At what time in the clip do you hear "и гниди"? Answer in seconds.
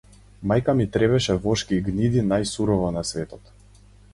1.81-2.25